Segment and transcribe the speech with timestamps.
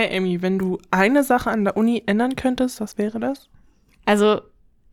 [0.00, 3.50] Hey Amy, wenn du eine Sache an der Uni ändern könntest, was wäre das?
[4.06, 4.40] Also,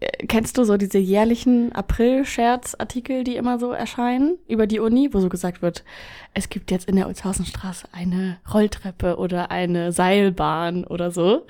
[0.02, 5.22] äh, kennst du so diese jährlichen April-Scherz-Artikel, die immer so erscheinen über die Uni, wo
[5.22, 5.86] so gesagt wird,
[6.34, 11.46] es gibt jetzt in der Olshausenstraße eine Rolltreppe oder eine Seilbahn oder so.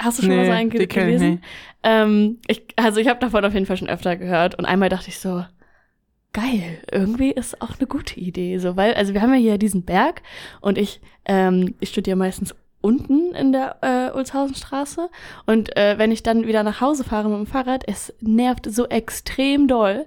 [0.00, 1.30] Hast du schon mal Nee, so einen gelesen?
[1.34, 1.42] nicht.
[1.84, 5.08] Ähm, ich, also ich habe davon auf jeden Fall schon öfter gehört und einmal dachte
[5.10, 5.44] ich so,
[6.36, 9.84] geil, irgendwie ist auch eine gute Idee, so weil also wir haben ja hier diesen
[9.84, 10.20] Berg
[10.60, 15.08] und ich ähm, ich studiere meistens unten in der äh, Ulshausenstraße
[15.46, 18.86] und äh, wenn ich dann wieder nach Hause fahre mit dem Fahrrad, es nervt so
[18.86, 20.06] extrem doll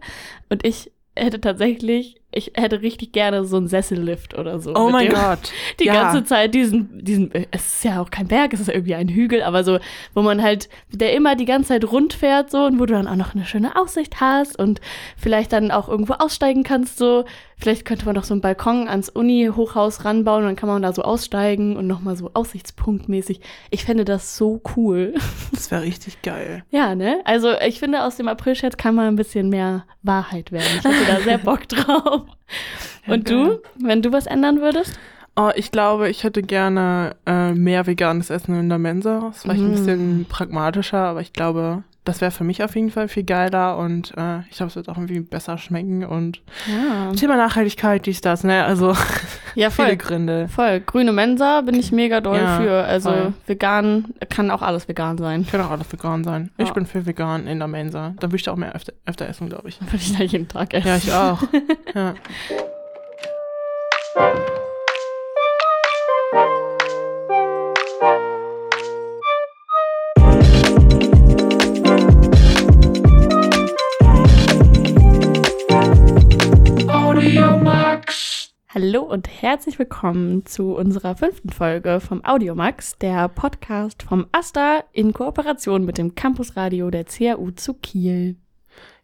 [0.49, 4.75] und ich hätte tatsächlich ich hätte richtig gerne so einen Sessellift oder so.
[4.75, 5.51] Oh mein Gott.
[5.79, 5.93] die ja.
[5.93, 9.41] ganze Zeit diesen, diesen, es ist ja auch kein Berg, es ist irgendwie ein Hügel,
[9.41, 9.79] aber so,
[10.13, 13.07] wo man halt, der immer die ganze Zeit rund fährt, so, und wo du dann
[13.07, 14.79] auch noch eine schöne Aussicht hast und
[15.17, 17.25] vielleicht dann auch irgendwo aussteigen kannst, so.
[17.61, 20.93] Vielleicht könnte man doch so einen Balkon ans Uni-Hochhaus ranbauen und dann kann man da
[20.93, 23.41] so aussteigen und nochmal so aussichtspunktmäßig.
[23.69, 25.13] Ich fände das so cool.
[25.51, 26.63] Das wäre richtig geil.
[26.69, 27.19] ja, ne?
[27.25, 30.67] Also, ich finde, aus dem April-Scherz kann mal ein bisschen mehr Wahrheit werden.
[30.77, 32.18] Ich hätte da sehr Bock drauf.
[33.07, 34.97] Und du, wenn du was ändern würdest?
[35.35, 39.21] Oh, ich glaube, ich hätte gerne äh, mehr veganes Essen in der Mensa.
[39.21, 39.71] Das ist vielleicht ein Mm.
[39.71, 44.11] bisschen pragmatischer, aber ich glaube, das wäre für mich auf jeden Fall viel geiler und
[44.17, 47.11] äh, ich glaube, es wird auch irgendwie besser schmecken und Ja.
[47.13, 48.65] Thema Nachhaltigkeit, dies, das, ne?
[48.65, 48.95] Also
[49.55, 49.97] Ja, viele voll.
[49.97, 50.47] Gründe.
[50.47, 50.79] Voll.
[50.81, 52.83] Grüne Mensa bin ich mega doll Ja, für.
[52.83, 53.33] Also voll.
[53.47, 55.45] vegan kann auch alles vegan sein.
[55.49, 56.51] Kann auch alles vegan sein.
[56.57, 58.13] Ich bin für vegan in der Mensa.
[58.19, 59.79] Dann würde ich da auch mehr öfter, öfter essen, glaube ich.
[59.81, 60.87] Würde ich da jeden Tag essen.
[60.87, 61.41] Ja, ich auch.
[61.95, 62.13] ja.
[78.81, 85.11] Hallo und herzlich willkommen zu unserer fünften Folge vom Audiomax, der Podcast vom AStA in
[85.11, 88.37] Kooperation mit dem Campusradio der CAU zu Kiel.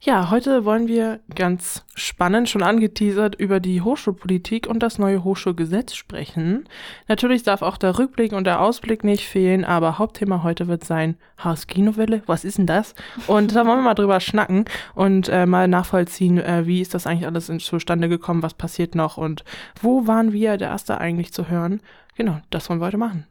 [0.02, 5.96] Ja, heute wollen wir ganz spannend, schon angeteasert, über die Hochschulpolitik und das neue Hochschulgesetz
[5.96, 6.68] sprechen.
[7.08, 11.18] Natürlich darf auch der Rückblick und der Ausblick nicht fehlen, aber Hauptthema heute wird sein
[11.44, 12.22] Haus-Kinowelle.
[12.28, 12.94] Was ist denn das?
[13.28, 17.08] Und da wollen wir mal drüber schnacken und äh, mal nachvollziehen, äh, wie ist das
[17.08, 19.44] eigentlich alles zustande gekommen, was passiert noch und
[19.82, 21.82] wo waren wir, der Erste, eigentlich zu hören.
[22.16, 23.26] Genau, das wollen wir heute machen.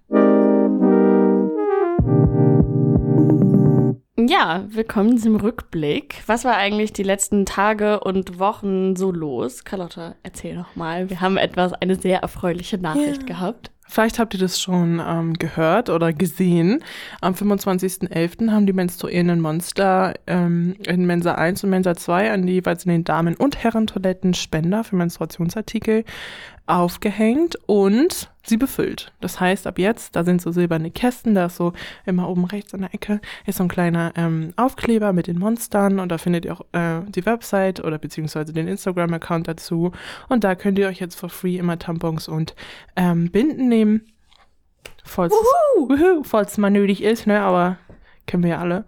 [4.27, 6.23] Ja, willkommen zum Rückblick.
[6.27, 9.65] Was war eigentlich die letzten Tage und Wochen so los?
[9.65, 11.11] Carlotta, erzähl doch mal.
[11.11, 13.27] Wir haben etwas, eine sehr erfreuliche Nachricht Ja.
[13.27, 13.71] gehabt.
[13.87, 16.83] Vielleicht habt ihr das schon ähm, gehört oder gesehen.
[17.21, 18.51] Am 25.11.
[18.51, 22.93] haben die menstruierenden Monster ähm, in Mensa 1 und Mensa 2 an die jeweils in
[22.93, 26.05] den Damen- und Herrentoiletten Spender für Menstruationsartikel
[26.67, 29.13] aufgehängt und sie befüllt.
[29.21, 31.73] Das heißt, ab jetzt, da sind so silberne Kästen, da ist so
[32.07, 35.99] immer oben rechts an der Ecke, ist so ein kleiner ähm, Aufkleber mit den Monstern
[35.99, 39.93] und da findet ihr auch äh, die Website oder beziehungsweise den Instagram-Account dazu.
[40.29, 42.55] Und da könnt ihr euch jetzt for free immer Tampons und
[42.97, 44.03] ähm, Binden nehmen.
[45.05, 47.41] Falls, Wuhu, falls mal nötig ist, ne?
[47.43, 47.77] Aber
[48.27, 48.85] kennen wir ja alle.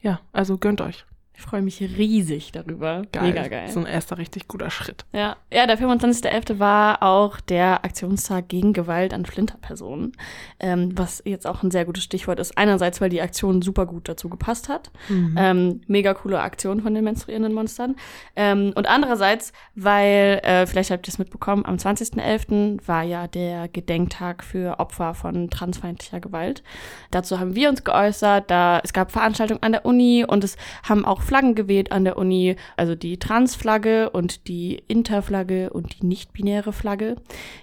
[0.00, 1.04] Ja, also gönnt euch.
[1.38, 3.02] Ich freue mich riesig darüber.
[3.12, 3.28] Geil.
[3.28, 3.68] Mega geil.
[3.68, 5.04] So ein erster richtig guter Schritt.
[5.12, 6.58] Ja, ja der 25.11.
[6.58, 10.16] war auch der Aktionstag gegen Gewalt an Flinterpersonen,
[10.58, 12.58] ähm, was jetzt auch ein sehr gutes Stichwort ist.
[12.58, 14.90] Einerseits, weil die Aktion super gut dazu gepasst hat.
[15.08, 15.36] Mhm.
[15.38, 17.94] Ähm, mega coole Aktion von den menstruierenden Monstern.
[18.34, 22.80] Ähm, und andererseits, weil, äh, vielleicht habt ihr es mitbekommen, am 20.11.
[22.88, 26.64] war ja der Gedenktag für Opfer von transfeindlicher Gewalt.
[27.12, 31.04] Dazu haben wir uns geäußert, da es gab Veranstaltungen an der Uni und es haben
[31.04, 36.72] auch Flaggen geweht an der Uni, also die Transflagge und die Interflagge und die nicht-binäre
[36.72, 37.16] Flagge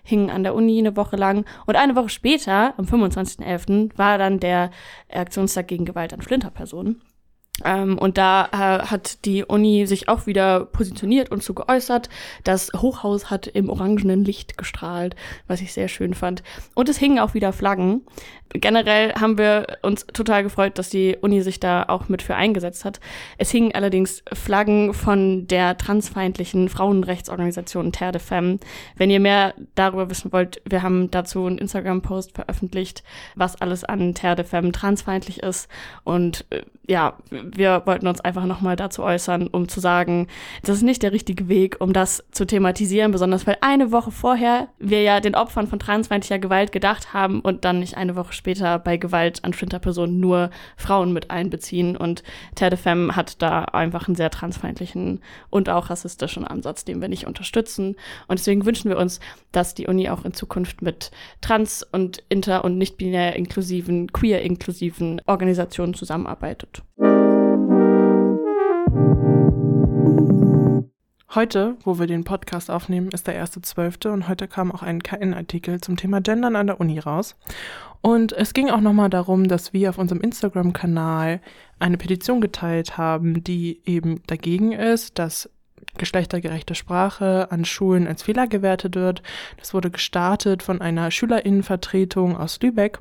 [0.03, 1.45] hingen an der Uni eine Woche lang.
[1.65, 4.69] Und eine Woche später, am 25.11., war dann der
[5.11, 7.01] Aktionstag gegen Gewalt an Flinterpersonen.
[7.63, 12.09] Ähm, und da äh, hat die Uni sich auch wieder positioniert und so geäußert.
[12.43, 15.15] Das Hochhaus hat im orangenen Licht gestrahlt,
[15.47, 16.43] was ich sehr schön fand.
[16.73, 18.01] Und es hingen auch wieder Flaggen.
[18.59, 22.85] Generell haben wir uns total gefreut, dass die Uni sich da auch mit für eingesetzt
[22.85, 22.99] hat.
[23.37, 28.59] Es hingen allerdings Flaggen von der transfeindlichen Frauenrechtsorganisation Terre de Femme.
[28.95, 33.03] Wenn ihr mehr darüber wissen wollt, wir haben dazu einen Instagram-Post veröffentlicht,
[33.35, 35.69] was alles an Terre de Femme transfeindlich ist.
[36.03, 40.27] Und äh, ja, wir wollten uns einfach nochmal dazu äußern, um zu sagen,
[40.63, 44.67] das ist nicht der richtige Weg, um das zu thematisieren, besonders weil eine Woche vorher
[44.77, 48.44] wir ja den Opfern von transfeindlicher Gewalt gedacht haben und dann nicht eine Woche später
[48.79, 51.97] bei Gewalt an bestimmter Person nur Frauen mit einbeziehen.
[51.97, 52.23] Und
[52.77, 57.95] Femme hat da einfach einen sehr transfeindlichen und auch rassistischen Ansatz, den wir nicht unterstützen.
[58.27, 59.19] Und deswegen wünschen wir uns,
[59.51, 61.11] dass die Uni auch in Zukunft mit
[61.41, 66.83] trans- und inter- und nicht-binär inklusiven, queer-inklusiven Organisationen zusammenarbeitet.
[71.35, 74.07] Heute, wo wir den Podcast aufnehmen, ist der 1.12.
[74.07, 77.35] und heute kam auch ein KN-Artikel zum Thema Gendern an der Uni raus.
[77.99, 81.41] Und es ging auch nochmal darum, dass wir auf unserem Instagram-Kanal
[81.77, 85.49] eine Petition geteilt haben, die eben dagegen ist, dass
[85.97, 89.21] geschlechtergerechte Sprache an Schulen als Fehler gewertet wird.
[89.57, 92.99] Das wurde gestartet von einer Schülerinnenvertretung aus Lübeck.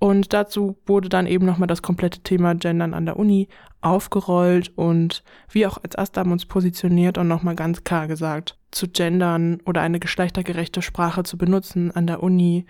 [0.00, 3.48] Und dazu wurde dann eben nochmal das komplette Thema Gendern an der Uni
[3.82, 8.88] aufgerollt und wir auch als Asta haben uns positioniert und nochmal ganz klar gesagt, zu
[8.88, 12.66] gendern oder eine geschlechtergerechte Sprache zu benutzen an der Uni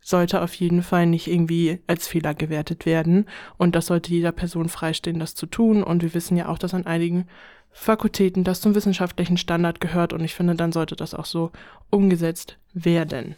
[0.00, 3.26] sollte auf jeden Fall nicht irgendwie als Fehler gewertet werden.
[3.58, 5.82] Und das sollte jeder Person freistehen, das zu tun.
[5.82, 7.26] Und wir wissen ja auch, dass an einigen
[7.70, 10.14] Fakultäten das zum wissenschaftlichen Standard gehört.
[10.14, 11.52] Und ich finde, dann sollte das auch so
[11.90, 13.36] umgesetzt werden.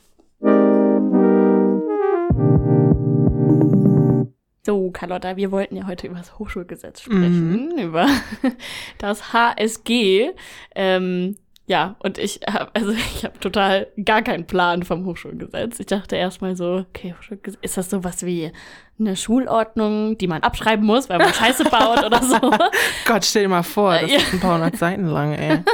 [4.64, 7.78] So, Carlotta, wir wollten ja heute über das Hochschulgesetz sprechen, mhm.
[7.78, 8.06] über
[8.98, 10.30] das HSG.
[10.76, 11.36] Ähm,
[11.66, 15.80] ja, und ich habe also ich habe total gar keinen Plan vom Hochschulgesetz.
[15.80, 17.12] Ich dachte erstmal so, okay,
[17.60, 18.52] ist das sowas wie
[19.00, 22.38] eine Schulordnung, die man abschreiben muss, weil man Scheiße baut oder so?
[23.04, 24.18] Gott, stell dir mal vor, das ja.
[24.18, 25.58] ist ein paar hundert Seiten lang, ey.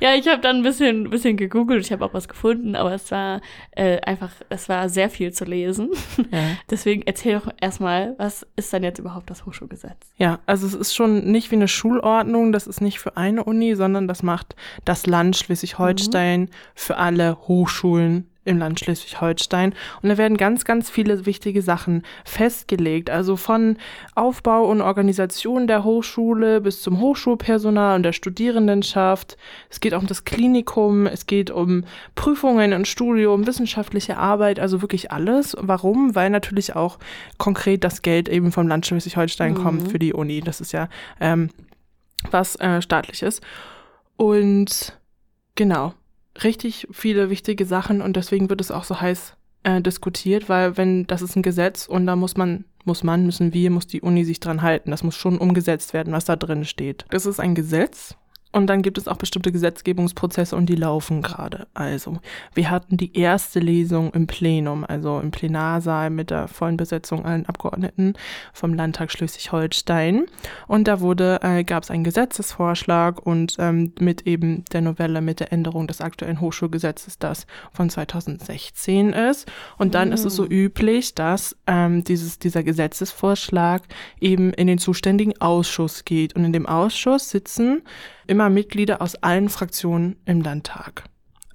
[0.00, 3.10] ja, ich habe dann ein bisschen, bisschen gegoogelt, ich habe auch was gefunden, aber es
[3.10, 3.40] war
[3.72, 5.90] äh, einfach, es war sehr viel zu lesen.
[6.30, 6.56] Ja.
[6.70, 10.12] Deswegen erzähl doch erstmal, was ist denn jetzt überhaupt das Hochschulgesetz?
[10.16, 13.74] Ja, also es ist schon nicht wie eine Schulordnung, das ist nicht für eine Uni,
[13.74, 16.48] sondern das macht das Land Schleswig-Holstein mhm.
[16.74, 19.74] für alle Hochschulen im Land Schleswig-Holstein.
[20.02, 23.10] Und da werden ganz, ganz viele wichtige Sachen festgelegt.
[23.10, 23.76] Also von
[24.14, 29.36] Aufbau und Organisation der Hochschule bis zum Hochschulpersonal und der Studierendenschaft.
[29.68, 31.84] Es geht auch um das Klinikum, es geht um
[32.14, 35.56] Prüfungen und Studium, wissenschaftliche Arbeit, also wirklich alles.
[35.60, 36.14] Warum?
[36.14, 36.98] Weil natürlich auch
[37.38, 39.62] konkret das Geld eben vom Land Schleswig-Holstein mhm.
[39.62, 40.40] kommt für die Uni.
[40.40, 40.88] Das ist ja
[41.20, 41.50] ähm,
[42.30, 43.40] was äh, staatliches.
[44.16, 44.98] Und
[45.54, 45.94] genau,
[46.44, 51.06] richtig viele wichtige Sachen und deswegen wird es auch so heiß äh, diskutiert, weil wenn
[51.06, 54.24] das ist ein Gesetz und da muss man, muss man, müssen wir, muss die Uni
[54.24, 54.90] sich dran halten.
[54.90, 57.04] Das muss schon umgesetzt werden, was da drin steht.
[57.10, 58.16] Das ist ein Gesetz
[58.56, 61.66] und dann gibt es auch bestimmte Gesetzgebungsprozesse und die laufen gerade.
[61.74, 62.20] Also,
[62.54, 67.44] wir hatten die erste Lesung im Plenum, also im Plenarsaal mit der vollen Besetzung allen
[67.44, 68.14] Abgeordneten
[68.54, 70.24] vom Landtag Schleswig-Holstein.
[70.68, 75.40] Und da wurde, äh, gab es einen Gesetzesvorschlag und ähm, mit eben der Novelle, mit
[75.40, 79.52] der Änderung des aktuellen Hochschulgesetzes, das von 2016 ist.
[79.76, 80.14] Und dann mhm.
[80.14, 80.50] ist es so mm.
[80.50, 83.82] üblich, dass ähm, dieses, dieser Gesetzesvorschlag
[84.18, 86.34] eben in den zuständigen Ausschuss geht.
[86.34, 87.82] Und in dem Ausschuss sitzen
[88.26, 91.04] immer Mitglieder aus allen Fraktionen im Landtag.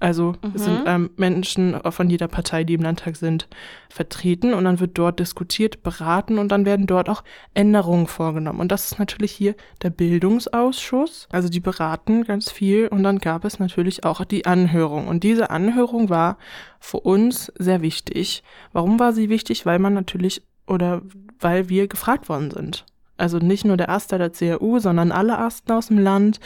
[0.02, 0.52] Also mhm.
[0.54, 0.86] es sind mhm.
[0.86, 3.46] ähm, Menschen von jeder Partei, die im Landtag sind,
[3.88, 7.22] vertreten und dann wird dort diskutiert, beraten und dann werden dort auch
[7.54, 8.58] Änderungen vorgenommen.
[8.58, 11.28] Und das ist natürlich hier der Bildungsausschuss.
[11.30, 15.06] Also die beraten ganz viel und dann gab es natürlich auch die Anhörung.
[15.06, 16.36] Und diese Anhörung war
[16.80, 18.42] für uns sehr wichtig.
[18.72, 19.66] Warum war sie wichtig?
[19.66, 21.02] Weil man natürlich oder
[21.38, 22.86] weil wir gefragt worden sind.
[23.22, 26.40] Also nicht nur der Aster der CAU, sondern alle Asten aus dem Land,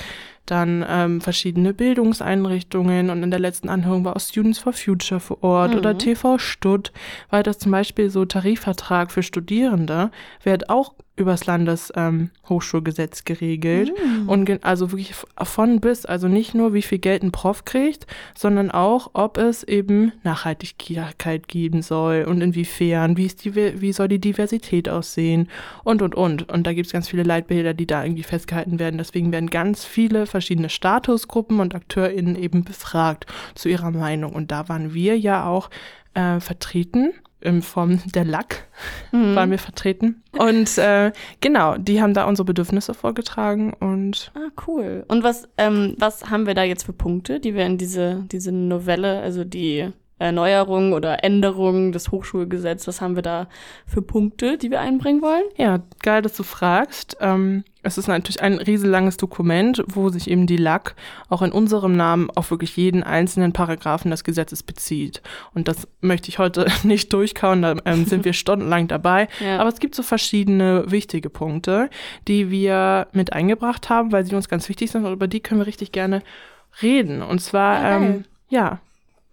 [0.47, 5.43] dann ähm, verschiedene Bildungseinrichtungen und in der letzten Anhörung war auch Students for Future vor
[5.43, 5.79] Ort mhm.
[5.79, 6.93] oder TV Stutt,
[7.31, 10.11] weil das zum Beispiel so Tarifvertrag für Studierende
[10.43, 13.91] wird auch übers Landeshochschulgesetz ähm, geregelt.
[13.91, 14.29] Mm.
[14.29, 18.71] Und also wirklich von bis, also nicht nur, wie viel Geld ein Prof kriegt, sondern
[18.71, 24.21] auch, ob es eben Nachhaltigkeit geben soll und inwiefern, wie, ist die, wie soll die
[24.21, 25.49] Diversität aussehen
[25.85, 26.53] und, und, und.
[26.53, 28.99] Und da gibt es ganz viele Leitbilder, die da irgendwie festgehalten werden.
[28.99, 33.25] Deswegen werden ganz viele verschiedene Statusgruppen und AkteurInnen eben befragt
[33.55, 34.35] zu ihrer Meinung.
[34.35, 35.71] Und da waren wir ja auch
[36.13, 38.67] äh, vertreten in Form der Lack
[39.13, 39.35] mhm.
[39.35, 40.23] waren wir vertreten.
[40.33, 44.33] Und äh, genau, die haben da unsere Bedürfnisse vorgetragen und.
[44.35, 45.05] Ah, cool.
[45.09, 48.53] Und was, ähm, was haben wir da jetzt für Punkte, die wir in diese, diese
[48.53, 49.89] Novelle, also die
[50.19, 53.49] Erneuerung oder Änderung des Hochschulgesetzes, was haben wir da
[53.87, 55.45] für Punkte, die wir einbringen wollen?
[55.57, 57.17] Ja, geil, dass du fragst.
[57.21, 60.97] Ähm, es ist natürlich ein riesenlanges Dokument, wo sich eben die LAC
[61.29, 65.23] auch in unserem Namen auf wirklich jeden einzelnen Paragraphen des Gesetzes bezieht.
[65.55, 69.29] Und das möchte ich heute nicht durchkauen, da ähm, sind wir stundenlang dabei.
[69.41, 69.59] Ja.
[69.59, 71.89] Aber es gibt so verschiedene wichtige Punkte,
[72.27, 75.61] die wir mit eingebracht haben, weil sie uns ganz wichtig sind und über die können
[75.61, 76.23] wir richtig gerne
[76.83, 77.23] reden.
[77.23, 78.07] Und zwar, okay.
[78.07, 78.81] ähm, ja,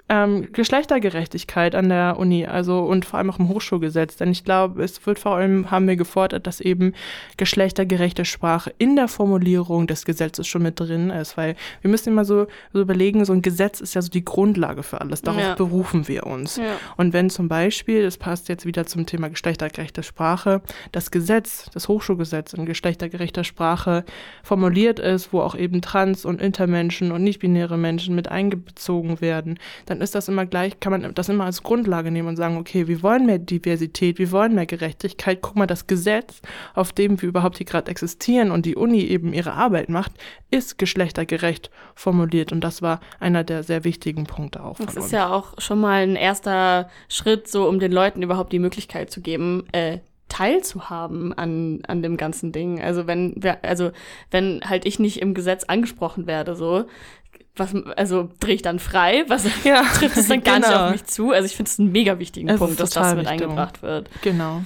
[0.09, 4.17] ähm, Geschlechtergerechtigkeit an der Uni, also und vor allem auch im Hochschulgesetz.
[4.17, 6.93] Denn ich glaube, es wird vor allem, haben wir gefordert, dass eben
[7.37, 12.25] geschlechtergerechte Sprache in der Formulierung des Gesetzes schon mit drin ist, weil wir müssen immer
[12.25, 15.21] so, so überlegen, so ein Gesetz ist ja so die Grundlage für alles.
[15.21, 15.55] Darauf ja.
[15.55, 16.57] berufen wir uns.
[16.57, 16.75] Ja.
[16.97, 21.87] Und wenn zum Beispiel, das passt jetzt wieder zum Thema geschlechtergerechte Sprache, das Gesetz, das
[21.87, 24.03] Hochschulgesetz in geschlechtergerechter Sprache
[24.43, 29.59] formuliert ist, wo auch eben Trans- und Intermenschen und nicht-binäre Menschen mit eingezogen werden,
[29.93, 32.87] dann ist das immer gleich, kann man das immer als Grundlage nehmen und sagen, okay,
[32.87, 35.39] wir wollen mehr Diversität, wir wollen mehr Gerechtigkeit.
[35.41, 36.41] Guck mal, das Gesetz,
[36.73, 40.11] auf dem wir überhaupt hier gerade existieren und die Uni eben ihre Arbeit macht,
[40.49, 42.51] ist geschlechtergerecht formuliert.
[42.51, 44.77] Und das war einer der sehr wichtigen Punkte auch.
[44.77, 45.11] Das ist uns.
[45.11, 49.21] ja auch schon mal ein erster Schritt, so um den Leuten überhaupt die Möglichkeit zu
[49.21, 52.81] geben, äh, teilzuhaben an, an dem ganzen Ding.
[52.81, 53.91] Also wenn wir, also
[54.31, 56.85] wenn halt ich nicht im Gesetz angesprochen werde, so,
[57.55, 60.67] was, also drehe ich dann frei, was ja, trifft es dann gar genau.
[60.67, 61.31] nicht auf mich zu.
[61.31, 63.41] Also ich finde es einen mega wichtigen es Punkt, dass das mit wichtig.
[63.41, 64.09] eingebracht wird.
[64.21, 64.63] Genau.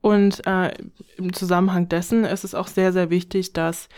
[0.00, 0.72] Und äh,
[1.16, 3.88] im Zusammenhang dessen ist es auch sehr, sehr wichtig, dass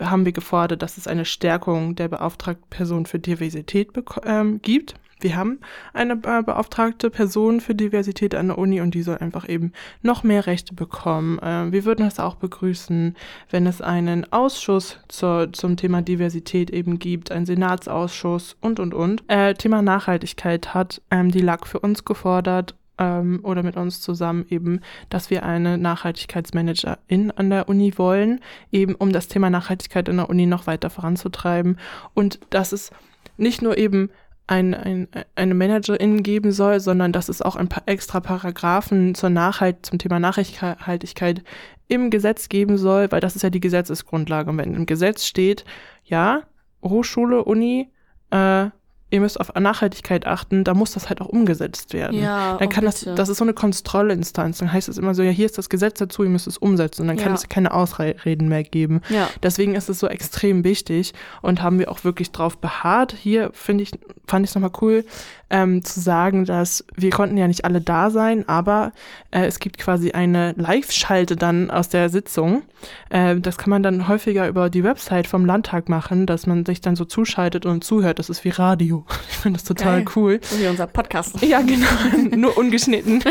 [0.00, 3.90] haben wir gefordert, dass es eine Stärkung der beauftragten Person für Diversität
[4.24, 4.94] ähm, gibt.
[5.20, 5.60] Wir haben
[5.94, 10.22] eine äh, beauftragte Person für Diversität an der Uni und die soll einfach eben noch
[10.22, 11.38] mehr Rechte bekommen.
[11.38, 13.16] Äh, wir würden es auch begrüßen,
[13.50, 19.24] wenn es einen Ausschuss zur, zum Thema Diversität eben gibt, einen Senatsausschuss und, und, und.
[19.28, 24.44] Äh, Thema Nachhaltigkeit hat ähm, die LAG für uns gefordert ähm, oder mit uns zusammen
[24.50, 30.18] eben, dass wir eine Nachhaltigkeitsmanagerin an der Uni wollen, eben um das Thema Nachhaltigkeit in
[30.18, 31.78] der Uni noch weiter voranzutreiben
[32.12, 32.90] und dass es
[33.38, 34.10] nicht nur eben
[34.46, 39.30] ein, ein, eine Managerin geben soll, sondern dass es auch ein paar extra Paragraphen zur
[39.30, 41.42] Nachhalt, zum Thema Nachhaltigkeit
[41.88, 44.50] im Gesetz geben soll, weil das ist ja die Gesetzesgrundlage.
[44.50, 45.64] Und wenn im Gesetz steht,
[46.04, 46.42] ja,
[46.82, 47.90] Hochschule, Uni,
[48.30, 48.68] äh,
[49.08, 52.20] ihr müsst auf Nachhaltigkeit achten, da muss das halt auch umgesetzt werden.
[52.20, 54.58] Ja, dann kann oh, das, das ist so eine Kontrollinstanz.
[54.58, 57.02] Dann heißt es immer so, ja, hier ist das Gesetz dazu, ihr müsst es umsetzen.
[57.02, 57.34] Und dann kann ja.
[57.34, 59.02] es keine Ausreden mehr geben.
[59.08, 59.28] Ja.
[59.42, 63.14] Deswegen ist es so extrem wichtig und haben wir auch wirklich drauf beharrt.
[63.16, 63.92] Hier finde ich,
[64.26, 65.04] fand ich es nochmal cool,
[65.50, 68.92] ähm, zu sagen, dass wir konnten ja nicht alle da sein, aber
[69.30, 72.62] äh, es gibt quasi eine Live-Schalte dann aus der Sitzung.
[73.10, 76.80] Äh, das kann man dann häufiger über die Website vom Landtag machen, dass man sich
[76.80, 78.18] dann so zuschaltet und zuhört.
[78.18, 78.95] Das ist wie Radio.
[79.30, 80.12] Ich finde das total Geil.
[80.16, 80.40] cool.
[80.42, 81.40] So wie unser Podcast.
[81.46, 81.86] Ja, genau.
[82.36, 83.22] Nur ungeschnitten.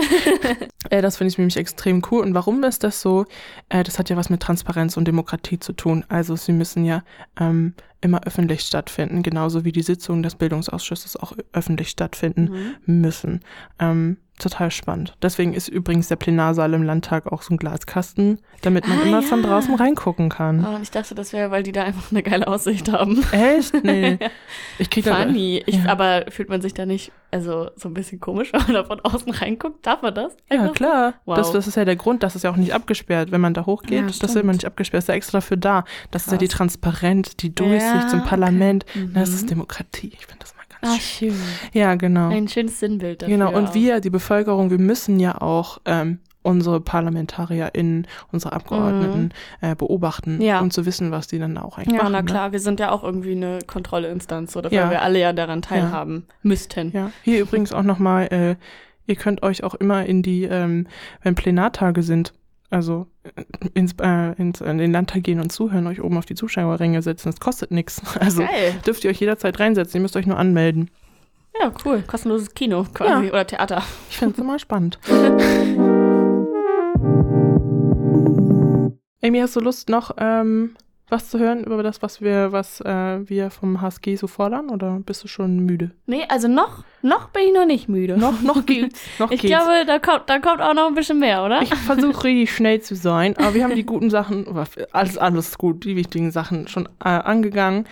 [0.89, 2.24] äh, das finde ich nämlich extrem cool.
[2.24, 3.25] Und warum ist das so?
[3.69, 6.05] Äh, das hat ja was mit Transparenz und Demokratie zu tun.
[6.07, 7.03] Also sie müssen ja
[7.39, 13.01] ähm, immer öffentlich stattfinden, genauso wie die Sitzungen des Bildungsausschusses auch öffentlich stattfinden mhm.
[13.01, 13.41] müssen.
[13.79, 15.15] Ähm, total spannend.
[15.22, 19.22] Deswegen ist übrigens der Plenarsaal im Landtag auch so ein Glaskasten, damit man ah, immer
[19.22, 19.27] ja.
[19.27, 20.65] von draußen reingucken kann.
[20.65, 23.24] Oh, ich dachte, das wäre, weil die da einfach eine geile Aussicht haben.
[23.32, 23.84] Echt?
[23.84, 24.20] Nee.
[24.77, 25.63] Ich krieg Funny.
[25.65, 25.89] Da, ich, ja.
[25.89, 29.00] Aber fühlt man sich da nicht, also so ein bisschen komisch, wenn man da von
[29.00, 29.86] außen reinguckt?
[29.86, 30.36] Darf man das?
[30.50, 30.65] Einfach?
[30.65, 31.13] Ja, klar.
[31.24, 31.38] Wow.
[31.38, 33.65] Das, das ist ja der Grund, das ist ja auch nicht abgesperrt, wenn man da
[33.65, 34.01] hochgeht.
[34.01, 35.86] Ja, das ist immer nicht abgesperrt, das ist ja extra dafür da.
[36.12, 36.27] Das Krass.
[36.27, 38.86] ist ja die Transparenz, die Durchsicht zum Parlament.
[38.89, 39.00] Okay.
[39.00, 39.13] Mhm.
[39.13, 40.12] Das ist Demokratie.
[40.13, 40.54] Ich finde das
[40.86, 41.36] Ach, schön.
[41.74, 42.30] Ja, genau.
[42.30, 43.36] Ein schönes Sinnbild dafür.
[43.36, 43.74] Genau, und auch.
[43.74, 49.68] wir, die Bevölkerung, wir müssen ja auch ähm, unsere ParlamentarierInnen, unsere Abgeordneten mhm.
[49.68, 50.60] äh, beobachten, ja.
[50.60, 52.13] um zu wissen, was die dann auch eigentlich ja, machen.
[52.13, 52.25] Ja, na ne?
[52.25, 52.51] klar, ne?
[52.54, 54.70] wir sind ja auch irgendwie eine Kontrollinstanz, oder?
[54.70, 54.89] Weil ja.
[54.92, 56.92] wir alle ja daran teilhaben müssten.
[56.92, 58.56] Ja, hier übrigens auch nochmal, äh,
[59.08, 60.88] ihr könnt euch auch immer in die, ähm,
[61.24, 62.34] wenn Plenartage sind,
[62.75, 63.08] also
[63.74, 67.32] ins, äh, ins, in den Landtag gehen und zuhören, euch oben auf die Zuschauerränge setzen.
[67.32, 68.01] Das kostet nichts.
[68.20, 68.74] Also Geil.
[68.86, 70.00] dürft ihr euch jederzeit reinsetzen.
[70.00, 70.91] Ihr müsst euch nur anmelden.
[71.60, 72.03] Ja, cool.
[72.05, 73.32] Kostenloses Kino quasi ja.
[73.32, 73.82] oder Theater.
[74.10, 75.00] Ich finde es immer spannend.
[79.24, 80.75] Amy, hast du Lust noch ähm,
[81.09, 85.00] was zu hören über das, was wir, was äh, wir vom HSG so fordern, oder
[85.05, 85.91] bist du schon müde?
[86.07, 88.17] Nee, also noch, noch bin ich noch nicht müde.
[88.17, 89.00] Noch, noch geht's.
[89.19, 89.53] Noch ich geht's.
[89.53, 91.62] glaube, da kommt, da kommt auch noch ein bisschen mehr, oder?
[91.62, 94.47] Ich versuche richtig schnell zu sein, aber wir haben die guten Sachen,
[94.91, 97.85] alles, alles gut, die wichtigen Sachen schon äh, angegangen.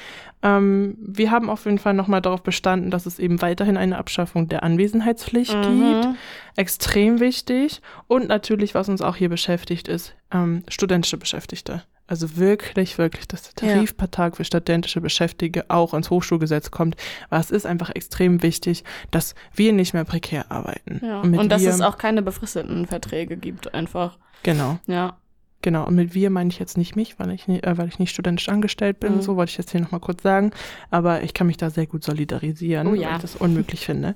[0.43, 4.49] Ähm, wir haben auf jeden Fall nochmal darauf bestanden, dass es eben weiterhin eine Abschaffung
[4.49, 6.01] der Anwesenheitspflicht mhm.
[6.01, 6.15] gibt.
[6.57, 7.81] Extrem wichtig.
[8.07, 11.83] Und natürlich, was uns auch hier beschäftigt, ist ähm, studentische Beschäftigte.
[12.13, 14.35] Also wirklich, wirklich, dass der Tarifvertrag ja.
[14.37, 16.95] für studentische Beschäftigte auch ins Hochschulgesetz kommt.
[17.31, 21.01] weil es ist einfach extrem wichtig, dass wir nicht mehr prekär arbeiten.
[21.03, 21.21] Ja.
[21.21, 24.19] Und, und dass es auch keine befristeten Verträge gibt, einfach.
[24.43, 24.77] Genau.
[24.85, 25.17] Ja.
[25.63, 27.97] Genau, und mit wir meine ich jetzt nicht mich, weil ich, nie- äh, weil ich
[27.97, 29.21] nicht studentisch angestellt bin, Mhm.
[29.23, 30.51] so wollte ich jetzt hier nochmal kurz sagen.
[30.91, 33.07] Aber ich kann mich da sehr gut solidarisieren, Oh ja.
[33.07, 34.13] weil ich das unmöglich finde.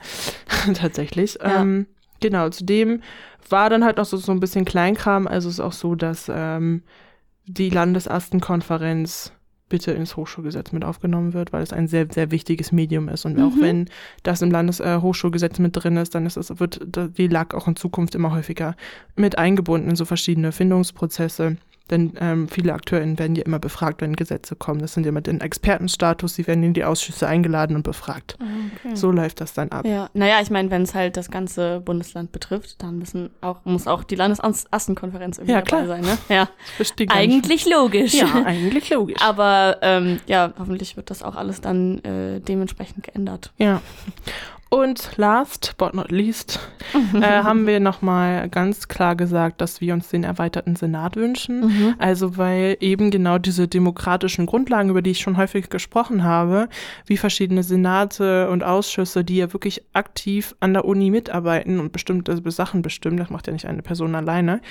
[0.76, 1.40] Tatsächlich.
[1.42, 1.62] Ja.
[1.62, 1.88] Ähm,
[2.20, 3.02] genau, zudem
[3.50, 5.26] war dann halt auch so, so ein bisschen Kleinkram.
[5.26, 6.84] Also es ist auch so, dass ähm,
[7.48, 9.32] die Landesastenkonferenz
[9.70, 13.26] bitte ins Hochschulgesetz mit aufgenommen wird, weil es ein sehr, sehr wichtiges Medium ist.
[13.26, 13.62] Und auch Mhm.
[13.62, 13.86] wenn
[14.24, 16.80] das im Landeshochschulgesetz äh, mit drin ist, dann ist es, wird
[17.18, 18.76] die LAG auch in Zukunft immer häufiger
[19.16, 21.58] mit eingebunden in so verschiedene Findungsprozesse.
[21.90, 24.82] Denn ähm, viele AkteurInnen werden ja immer befragt, wenn Gesetze kommen.
[24.82, 28.38] Das sind ja mit den Expertenstatus, sie werden in die Ausschüsse eingeladen und befragt.
[28.40, 28.96] Okay.
[28.96, 29.86] So läuft das dann ab.
[29.86, 33.88] Ja, naja, ich meine, wenn es halt das ganze Bundesland betrifft, dann müssen auch, muss
[33.88, 35.88] auch die Landesassenkonferenz irgendwie Ja, dabei klar.
[35.88, 36.18] sein, ne?
[36.30, 36.50] Ja,
[37.10, 38.14] eigentlich logisch.
[38.14, 39.22] Ja, eigentlich logisch.
[39.22, 43.52] Aber ähm, ja, hoffentlich wird das auch alles dann äh, dementsprechend geändert.
[43.58, 43.82] Ja.
[44.70, 46.60] Und last but not least
[47.14, 51.62] äh, haben wir nochmal ganz klar gesagt, dass wir uns den erweiterten Senat wünschen.
[51.62, 51.96] Mhm.
[52.00, 56.68] Also weil eben genau diese demokratischen Grundlagen, über die ich schon häufig gesprochen habe,
[57.06, 62.38] wie verschiedene Senate und Ausschüsse, die ja wirklich aktiv an der Uni mitarbeiten und bestimmte
[62.52, 64.62] Sachen bestimmen, das macht ja nicht eine Person alleine,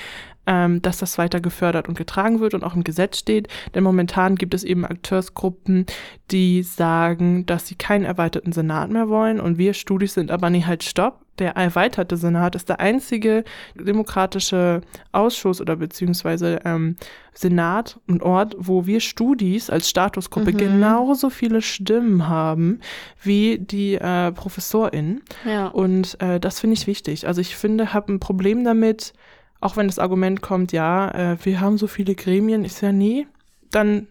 [0.47, 3.49] ähm, dass das weiter gefördert und getragen wird und auch im Gesetz steht.
[3.75, 5.87] Denn momentan gibt es eben Akteursgruppen,
[6.31, 10.65] die sagen, dass sie keinen erweiterten Senat mehr wollen und wir Studis sind aber nie
[10.65, 11.21] halt stopp.
[11.39, 13.45] Der erweiterte Senat ist der einzige
[13.77, 14.81] demokratische
[15.13, 16.97] Ausschuss oder beziehungsweise ähm,
[17.35, 20.57] Senat und Ort, wo wir Studis als Statusgruppe Mhm.
[20.57, 22.81] genauso viele Stimmen haben
[23.23, 25.23] wie die äh, ProfessorInnen.
[25.45, 25.69] Ja.
[25.69, 27.29] Und äh, das finde ich wichtig.
[27.29, 29.13] Also ich finde, habe ein Problem damit,
[29.61, 33.29] auch wenn das Argument kommt, ja, äh, wir haben so viele Gremien, ist ja nie,
[33.71, 34.09] dann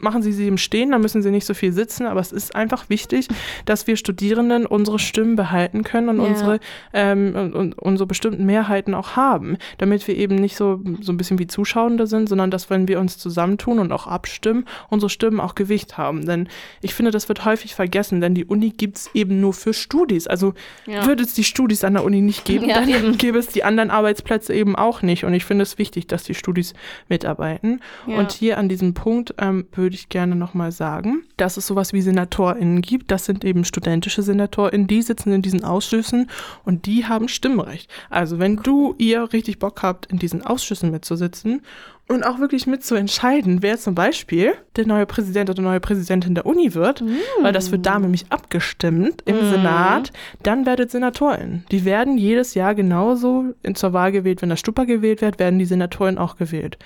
[0.00, 2.54] machen Sie sie im Stehen, dann müssen Sie nicht so viel sitzen, aber es ist
[2.54, 3.28] einfach wichtig,
[3.64, 6.24] dass wir Studierenden unsere Stimmen behalten können und Ja.
[6.24, 6.60] unsere
[6.92, 11.16] ähm, und, und unsere bestimmten Mehrheiten auch haben, damit wir eben nicht so, so ein
[11.16, 15.40] bisschen wie Zuschauende sind, sondern dass, wenn wir uns zusammentun und auch abstimmen, unsere Stimmen
[15.40, 16.26] auch Gewicht haben.
[16.26, 16.48] Denn
[16.82, 20.26] ich finde, das wird häufig vergessen, denn die Uni gibt es eben nur für Studis.
[20.26, 20.54] Also
[20.86, 21.06] Ja.
[21.06, 23.16] würde es die Studis an der Uni nicht geben, Ja, dann eben.
[23.18, 25.24] gäbe es die anderen Arbeitsplätze eben auch nicht.
[25.24, 26.74] Und ich finde es wichtig, dass die Studis
[27.08, 27.80] mitarbeiten.
[28.06, 32.00] Und hier an diesem Punkt ähm, würde ich gerne nochmal sagen, dass es sowas wie
[32.00, 33.10] SenatorInnen gibt.
[33.10, 36.28] Das sind eben studentische SenatorInnen, die sitzen in diesen Ausschüssen
[36.64, 37.90] und die haben Stimmrecht.
[38.10, 41.62] Also wenn du, ihr richtig Bock habt, in diesen Ausschüssen mitzusitzen
[42.08, 46.72] und auch wirklich mitzuentscheiden, wer zum Beispiel der neue Präsident oder neue Präsidentin der Uni
[46.74, 47.02] wird,
[47.42, 49.50] weil das wird da nämlich abgestimmt im Mhm.
[49.50, 50.12] Senat,
[50.42, 51.64] dann werdet SenatorInnen.
[51.72, 54.40] Die werden jedes Jahr genauso in, zur Wahl gewählt.
[54.40, 56.78] Wenn der Stupper gewählt wird, werden die SenatorInnen auch gewählt.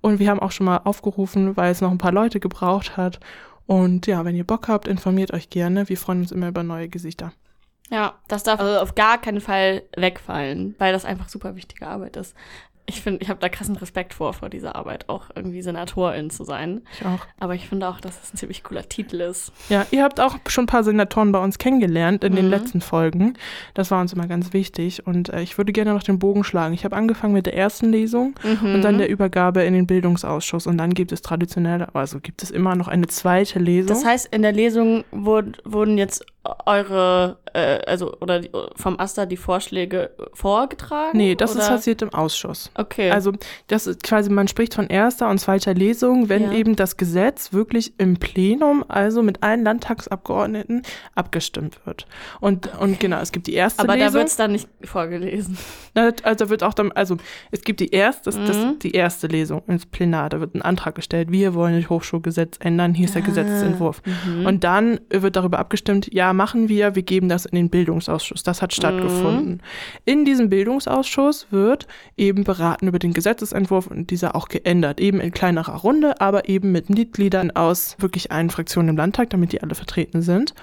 [0.00, 3.20] Und wir haben auch schon mal aufgerufen, weil es noch ein paar Leute gebraucht hat.
[3.66, 5.88] Und ja, wenn ihr Bock habt, informiert euch gerne.
[5.88, 7.32] Wir freuen uns immer über neue Gesichter.
[7.90, 12.16] Ja, das darf also auf gar keinen Fall wegfallen, weil das einfach super wichtige Arbeit
[12.16, 12.34] ist.
[12.90, 16.42] Ich finde, ich habe da krassen Respekt vor, vor dieser Arbeit, auch irgendwie Senatorin zu
[16.44, 16.80] sein.
[16.98, 17.18] Ich auch.
[17.38, 19.52] Aber ich finde auch, dass es ein ziemlich cooler Titel ist.
[19.68, 22.50] Ja, ihr habt auch schon ein paar Senatoren bei uns kennengelernt in den Mhm.
[22.50, 23.34] letzten Folgen.
[23.74, 25.06] Das war uns immer ganz wichtig.
[25.06, 26.72] Und äh, ich würde gerne noch den Bogen schlagen.
[26.72, 30.66] Ich habe angefangen mit der ersten Lesung und dann der Übergabe in den Bildungsausschuss.
[30.66, 33.88] Und dann gibt es traditionell, also gibt es immer noch eine zweite Lesung.
[33.88, 36.24] Das heißt, in der Lesung wurd, wurden jetzt
[36.64, 41.18] eure, äh, also, oder die, vom Asta die Vorschläge vorgetragen?
[41.18, 42.70] nee, das ist passiert im Ausschuss.
[42.78, 43.10] Okay.
[43.10, 43.32] Also
[43.66, 46.52] das ist quasi, man spricht von erster und zweiter Lesung, wenn Ja.
[46.52, 50.82] eben das Gesetz wirklich im Plenum, also mit allen Landtagsabgeordneten,
[51.16, 52.06] abgestimmt wird.
[52.40, 54.20] Und, und genau, es gibt die erste aber da Lesung.
[54.20, 55.58] wird's dann nicht vorgelesen.
[55.94, 57.16] Na, Also wird auch dann, also
[57.50, 58.78] es gibt die erste, das, das, Mhm.
[58.78, 62.94] die erste Lesung ins Plenar, da wird ein Antrag gestellt, wir wollen das Hochschulgesetz ändern,
[62.94, 64.02] hier ist der Ah, Gesetzentwurf.
[64.04, 64.46] mhm.
[64.46, 68.44] Und dann wird darüber abgestimmt, ja, machen wir, wir geben das in den Bildungsausschuss.
[68.44, 69.62] Das hat stattgefunden.
[70.04, 75.30] In diesem Bildungsausschuss wird eben beraten über den Gesetzesentwurf und dieser auch geändert, eben in
[75.30, 79.74] kleinerer Runde, aber eben mit Mitgliedern aus wirklich allen Fraktionen im Landtag, damit die alle
[79.74, 80.54] vertreten sind.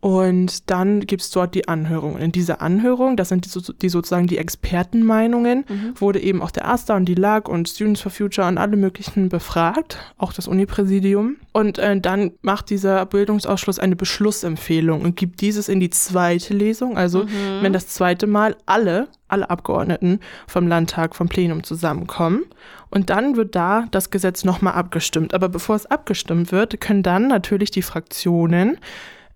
[0.00, 2.14] Und dann gibt es dort die Anhörung.
[2.14, 6.68] Und in dieser Anhörung, das sind die, die sozusagen die Expertenmeinungen, wurde eben auch der
[6.68, 11.36] AStA und die LAG und Students for Future und alle möglichen befragt, auch das Unipräsidium.
[11.52, 16.96] Und äh, dann macht dieser Bildungsausschuss eine Beschlussempfehlung und gibt dieses in die zweite Lesung.
[16.96, 17.26] Also
[17.60, 22.44] wenn das zweite Mal alle, alle Abgeordneten vom Landtag, vom Plenum zusammenkommen.
[22.88, 25.34] Und dann wird da das Gesetz nochmal abgestimmt.
[25.34, 28.78] Aber bevor es abgestimmt wird, können dann natürlich die Fraktionen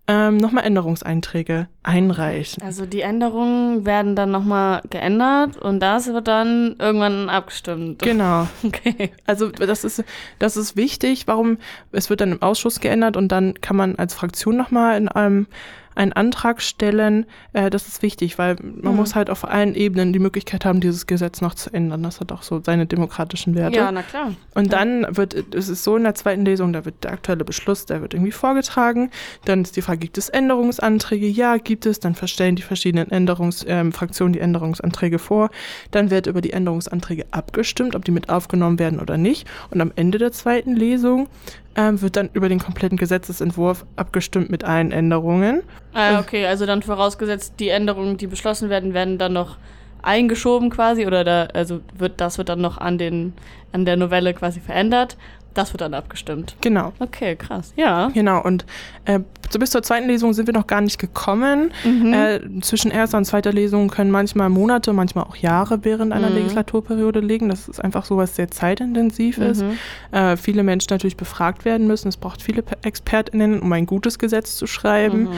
[0.06, 2.62] ähm, nochmal Änderungseinträge einreichen.
[2.62, 8.02] Also die Änderungen werden dann nochmal geändert und das wird dann irgendwann abgestimmt.
[8.02, 8.46] Genau.
[8.64, 9.12] Okay.
[9.26, 10.02] Also das ist,
[10.38, 11.26] das ist wichtig.
[11.26, 11.58] Warum?
[11.92, 15.46] Es wird dann im Ausschuss geändert und dann kann man als Fraktion nochmal in einem
[15.94, 17.26] einen Antrag stellen.
[17.52, 18.96] Äh, das ist wichtig, weil man Mhm.
[19.00, 22.02] muss halt auf allen Ebenen die Möglichkeit haben, dieses Gesetz noch zu ändern.
[22.02, 23.76] Das hat auch so seine demokratischen Werte.
[23.76, 24.33] Ja, na klar.
[24.54, 24.78] Und Ja.
[24.78, 28.00] dann wird, es ist so in der zweiten Lesung, da wird der aktuelle Beschluss, der
[28.00, 29.11] wird irgendwie vorgetragen.
[29.44, 31.26] Dann ist die Frage, gibt es Änderungsanträge?
[31.26, 32.00] Ja, gibt es.
[32.00, 35.50] Dann verstellen die verschiedenen Änderungs, ähm, Fraktionen die Änderungsanträge vor.
[35.90, 39.46] Dann wird über die Änderungsanträge abgestimmt, ob die mit aufgenommen werden oder nicht.
[39.70, 41.28] Und am Ende der zweiten Lesung
[41.76, 45.62] ähm, wird dann über den kompletten Gesetzesentwurf abgestimmt mit allen Änderungen.
[45.92, 49.56] Ah, okay, also dann vorausgesetzt, die Änderungen, die beschlossen werden, werden dann noch
[50.02, 53.32] eingeschoben quasi oder da, also wird das wird dann noch an den
[53.72, 55.16] an der Novelle quasi verändert.
[55.54, 56.56] Das wird dann abgestimmt.
[56.60, 56.92] Genau.
[56.98, 57.72] Okay, krass.
[57.76, 58.08] Ja.
[58.12, 58.66] Genau, und
[59.04, 61.70] äh, so bis zur zweiten Lesung sind wir noch gar nicht gekommen.
[61.84, 62.12] Mhm.
[62.12, 66.36] Äh, zwischen erster und zweiter Lesung können manchmal Monate, manchmal auch Jahre während einer Mhm.
[66.36, 67.48] Legislaturperiode liegen.
[67.50, 69.62] Das ist einfach so, was sehr zeitintensiv ist.
[69.62, 69.78] Mhm.
[70.10, 72.08] Äh, viele Menschen natürlich befragt werden müssen.
[72.08, 75.24] Es braucht viele Pe- ExpertInnen, um ein gutes Gesetz zu schreiben.
[75.24, 75.28] Mhm.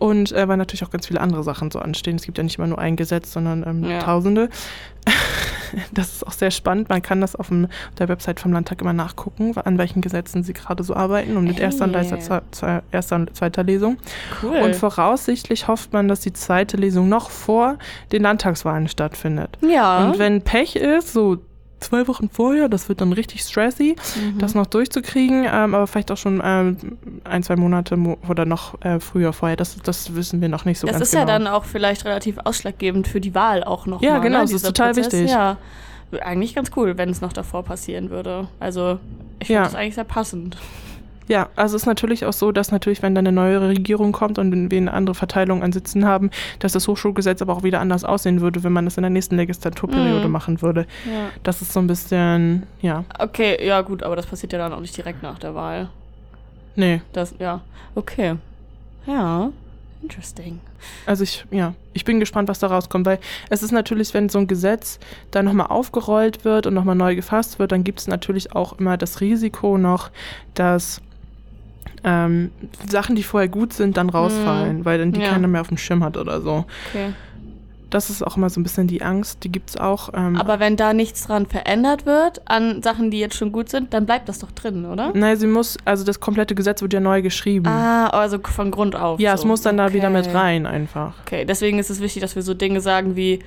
[0.00, 2.16] Und äh, weil natürlich auch ganz viele andere Sachen so anstehen.
[2.16, 4.00] Es gibt ja nicht immer nur ein Gesetz, sondern ähm, Ja.
[4.00, 4.48] Tausende.
[5.92, 6.88] Das ist auch sehr spannend.
[6.88, 10.42] Man kann das auf, dem, auf der Website vom Landtag immer nachgucken, an welchen Gesetzen
[10.42, 11.64] sie gerade so arbeiten und mit Hey.
[11.64, 13.98] erster, und zwe- zwe- erster und zweiter Lesung.
[14.42, 14.56] Cool.
[14.58, 17.78] Und voraussichtlich hofft man, dass die zweite Lesung noch vor
[18.12, 19.58] den Landtagswahlen stattfindet.
[19.62, 20.04] ja.
[20.06, 21.38] Und wenn Pech ist, so
[21.80, 24.38] zwei Wochen vorher, das wird dann richtig stressy, Mhm.
[24.38, 26.76] das noch durchzukriegen, ähm, aber vielleicht auch schon ähm,
[27.24, 29.56] ein, zwei Monate mo oder noch äh, früher vorher.
[29.56, 31.22] Das, das wissen wir noch nicht so das ganz ist genau.
[31.22, 34.02] ja dann auch vielleicht relativ ausschlaggebend für die Wahl auch noch.
[34.02, 35.12] Ja, mal, genau, ne, das ist total Prozess.
[35.12, 35.30] wichtig.
[35.30, 35.56] Ja,
[36.22, 38.48] eigentlich ganz cool, wenn es noch davor passieren würde.
[38.58, 38.98] Also
[39.38, 39.64] ich finde Ja.
[39.64, 40.56] das eigentlich sehr passend.
[41.30, 44.36] Ja, also es ist natürlich auch so, dass natürlich, wenn dann eine neue Regierung kommt
[44.40, 48.02] und wir eine andere Verteilung an Sitzen haben, dass das Hochschulgesetz aber auch wieder anders
[48.04, 50.32] aussehen würde, wenn man das in der nächsten Legislaturperiode Mhm.
[50.32, 50.86] machen würde.
[51.06, 51.28] Ja.
[51.44, 54.80] Das ist so ein bisschen, ja, Okay, ja gut, aber das passiert ja dann auch
[54.80, 55.88] nicht direkt nach der Wahl.
[56.74, 57.00] nee.
[57.12, 57.60] Das, ja,
[57.94, 58.34] okay.
[59.06, 59.50] Ja,
[60.02, 60.58] interesting.
[61.06, 63.18] Also ich, ja, ich bin gespannt, was da rauskommt, weil
[63.50, 64.98] es ist natürlich, wenn so ein Gesetz
[65.30, 68.96] dann nochmal aufgerollt wird und nochmal neu gefasst wird, dann gibt es natürlich auch immer
[68.96, 70.10] das Risiko noch,
[70.54, 71.00] dass
[72.04, 72.50] ähm,
[72.88, 75.30] Sachen, die vorher gut sind, dann rausfallen, weil dann die Ja.
[75.30, 76.64] keiner mehr auf dem Schirm hat oder so.
[76.88, 77.12] Okay.
[77.90, 80.10] Das ist auch immer so ein bisschen die Angst, die gibt es auch.
[80.14, 83.92] Ähm, Aber wenn da nichts dran verändert wird, an Sachen, die jetzt schon gut sind,
[83.92, 85.10] dann bleibt das doch drin, oder?
[85.12, 87.66] Nein, sie muss, also das komplette Gesetz wird ja neu geschrieben.
[87.66, 89.18] Ah, also von Grund auf.
[89.18, 89.42] ja, so.
[89.42, 90.36] es muss dann da wieder mit Okay.
[90.36, 91.14] rein einfach.
[91.26, 93.40] Okay, deswegen ist es wichtig, dass wir so Dinge sagen wie,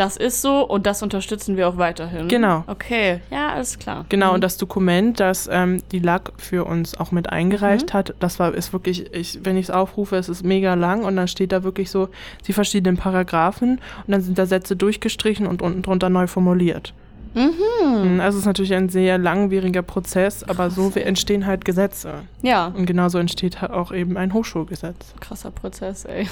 [0.00, 2.28] das ist so und das unterstützen wir auch weiterhin.
[2.28, 2.64] Genau.
[2.66, 4.06] Okay, ja, alles klar.
[4.08, 4.34] Genau, Mhm.
[4.36, 7.98] und das Dokument, das ähm, die LAG für uns auch mit eingereicht Mhm.
[7.98, 11.16] hat, das war, ist wirklich, ich, wenn ich es aufrufe, es ist mega lang und
[11.16, 12.08] dann steht da wirklich so
[12.46, 16.94] die verschiedenen Paragraphen und dann sind da Sätze durchgestrichen und unten drunter neu formuliert.
[17.34, 18.20] Mhm.
[18.20, 22.22] Also es ist natürlich ein sehr langwieriger Prozess, aber so wie entstehen halt Gesetze.
[22.42, 25.14] Ja, Und genauso entsteht halt auch eben ein Hochschulgesetz.
[25.20, 26.26] krasser Prozess, ey.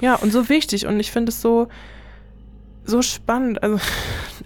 [0.00, 0.86] Ja, und so wichtig.
[0.86, 1.66] Und ich finde es so,
[2.88, 3.62] so spannend.
[3.62, 3.78] Also,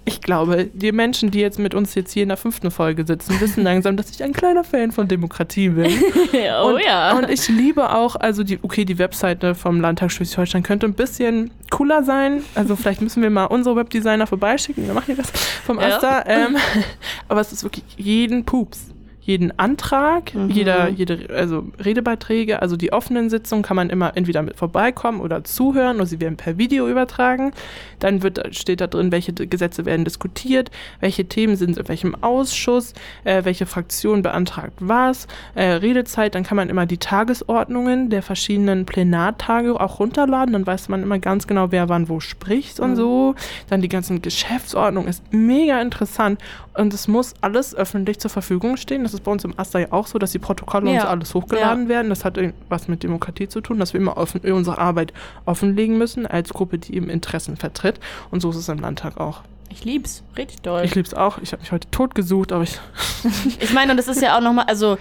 [0.04, 3.40] ich glaube, die Menschen, die jetzt mit uns jetzt hier in der fünften Folge sitzen,
[3.40, 5.90] wissen langsam, dass ich ein kleiner Fan von Demokratie bin.
[6.62, 7.16] oh und, ja.
[7.16, 11.50] Und ich liebe auch, also die, okay, die Webseite vom Landtag Schleswig-Holstein könnte ein bisschen
[11.70, 12.42] cooler sein.
[12.54, 15.30] Also vielleicht müssen wir mal unsere Webdesigner vorbeischicken, dann machen die das
[15.64, 15.96] vom Ja.
[15.96, 16.24] Asta.
[16.26, 16.56] Ähm,
[17.28, 18.92] aber es ist wirklich jeden Pups.
[19.24, 20.50] Jeden Antrag, Mhm.
[20.50, 25.44] jeder, jede, also Redebeiträge, also die offenen Sitzungen kann man immer entweder mit vorbeikommen oder
[25.44, 27.52] zuhören oder sie werden per Video übertragen.
[28.00, 32.94] Dann wird, steht da drin, welche Gesetze werden diskutiert, welche Themen sind in welchem Ausschuss,
[33.22, 38.86] äh, welche Fraktion beantragt was, äh, Redezeit, dann kann man immer die Tagesordnungen der verschiedenen
[38.86, 42.96] Plenartage auch runterladen, dann weiß man immer ganz genau, wer wann wo spricht und Mhm.
[42.96, 43.34] so.
[43.70, 46.40] Dann die ganzen Geschäftsordnung ist mega interessant
[46.76, 49.04] und es muss alles öffentlich zur Verfügung stehen.
[49.04, 51.02] Das ist bei uns im Asta ja auch so, dass die Protokolle und Ja.
[51.02, 52.08] so alles hochgeladen werden.
[52.08, 55.12] Das hat was mit Demokratie zu tun, dass wir immer offen, unsere Arbeit
[55.46, 58.00] offenlegen müssen als Gruppe, die eben Interessen vertritt.
[58.30, 59.42] Und so ist es im Landtag auch.
[59.70, 60.84] Ich lieb's, richtig doll.
[60.84, 61.38] Ich liebe es auch.
[61.38, 62.78] Ich habe mich heute tot gesucht, aber ich.
[63.60, 64.98] Ich meine, und das ist ja auch nochmal, also,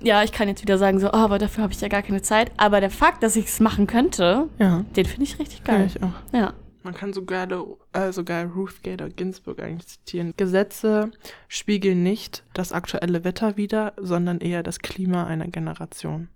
[0.00, 2.22] ja, ich kann jetzt wieder sagen, so, oh, aber dafür habe ich ja gar keine
[2.22, 2.52] Zeit.
[2.56, 5.78] Aber der Fakt, dass ich es machen könnte, Ja, den finde ich richtig geil.
[5.78, 5.86] geil.
[5.92, 6.10] ich auch.
[6.38, 6.52] Ja.
[6.84, 7.48] Man kann sogar,
[7.94, 10.34] äh, sogar Ruth Gader Ginsburg eigentlich zitieren.
[10.36, 11.10] Gesetze
[11.48, 16.28] spiegeln nicht das aktuelle Wetter wider, sondern eher das Klima einer Generation.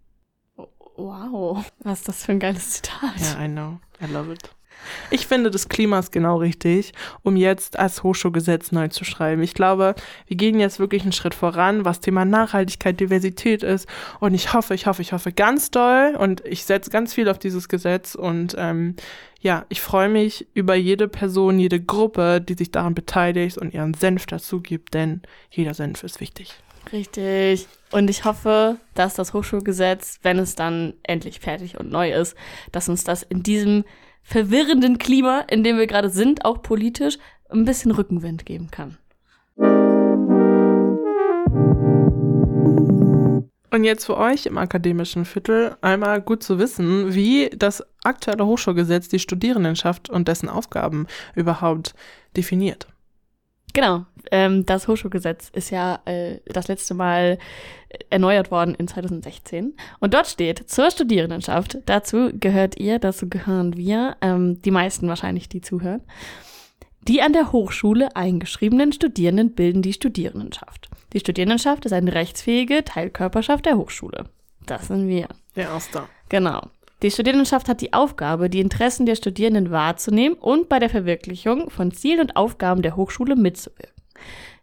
[0.97, 1.71] Wow.
[1.81, 3.21] Was ist das für ein geiles Zitat?
[3.21, 3.79] Ja, I know.
[4.03, 4.51] I love it.
[5.11, 9.43] Ich finde, das Klima ist genau richtig, um jetzt als Hochschulgesetz neu zu schreiben.
[9.43, 9.95] Ich glaube,
[10.27, 13.89] wir gehen jetzt wirklich einen Schritt voran, was Thema Nachhaltigkeit, Diversität ist.
[14.21, 17.39] Und ich hoffe, ich hoffe, ich hoffe ganz doll und ich setze ganz viel auf
[17.39, 18.15] dieses Gesetz.
[18.15, 18.97] Und ähm,
[19.41, 23.95] ja, ich freue mich über jede Person, jede Gruppe, die sich daran beteiligt und ihren
[23.95, 26.57] Senf dazu gibt, denn jeder Senf ist wichtig.
[26.93, 27.67] Richtig.
[27.91, 32.35] Und ich hoffe, dass das Hochschulgesetz, wenn es dann endlich fertig und neu ist,
[32.73, 33.85] dass uns das in diesem
[34.29, 37.17] verwirrenden Klima, in dem wir gerade sind, auch politisch,
[37.49, 38.99] ein bisschen Rückenwind geben kann.
[43.71, 49.09] Und jetzt für euch im akademischen Viertel einmal gut zu wissen, wie das aktuelle Hochschulgesetz
[49.09, 51.95] die Studierendenschaft und dessen Aufgaben überhaupt
[52.37, 52.87] definiert.
[53.75, 57.39] Genau, ähm, das Hochschulgesetz ist ja äh, das letzte Mal
[58.11, 59.75] erneuert worden in 2016.
[60.01, 65.49] Und dort steht zur Studierendenschaft, dazu gehört ihr, dazu gehören wir, ähm, die meisten wahrscheinlich,
[65.49, 66.03] die zuhören.
[67.03, 70.91] Die an der Hochschule eingeschriebenen Studierenden bilden die Studierendenschaft.
[71.15, 74.25] Die Studierendenschaft ist eine rechtsfähige Teilkörperschaft der Hochschule.
[74.67, 75.29] Das sind wir.
[75.57, 76.03] Der Erste.
[76.29, 76.61] Genau.
[77.03, 81.93] Die Studierendenschaft hat die Aufgabe, die Interessen der Studierenden wahrzunehmen und bei der Verwirklichung von
[81.93, 84.03] Zielen und Aufgaben der Hochschule mitzuwirken.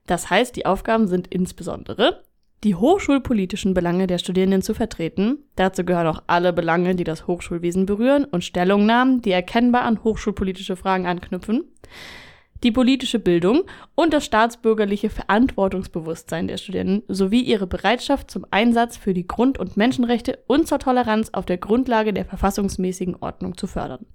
[0.06, 2.24] Das heißt, die Aufgaben sind insbesondere
[2.63, 5.38] die hochschulpolitischen Belange der Studierenden zu vertreten.
[5.56, 10.76] Dazu gehören auch alle Belange, die das Hochschulwesen berühren und Stellungnahmen, die erkennbar an hochschulpolitische
[10.76, 11.63] Fragen anknüpfen
[12.65, 13.62] die politische Bildung
[13.93, 19.78] und das staatsbürgerliche Verantwortungsbewusstsein der Studierenden sowie ihre Bereitschaft zum Einsatz für die Grund- und
[19.78, 24.08] Menschenrechte und zur Toleranz auf der Grundlage der verfassungsmäßigen Ordnung zu fördern.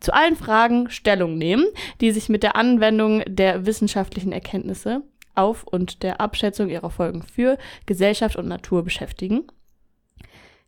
[0.00, 1.66] Zu allen Fragen Stellung nehmen,
[2.00, 5.02] die sich mit der Anwendung der wissenschaftlichen Erkenntnisse
[5.34, 9.44] auf und der Abschätzung ihrer Folgen für Gesellschaft und Natur beschäftigen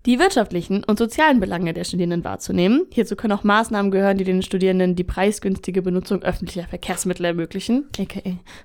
[0.07, 2.87] die wirtschaftlichen und sozialen Belange der Studierenden wahrzunehmen.
[2.91, 8.21] Hierzu können auch Maßnahmen gehören, die den Studierenden die preisgünstige Benutzung öffentlicher Verkehrsmittel ermöglichen, aka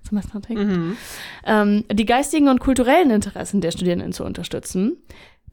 [0.07, 0.67] Semesterticket.
[0.67, 0.97] Mhm.
[1.45, 4.97] Ähm, die geistigen und kulturellen Interessen der Studierenden zu unterstützen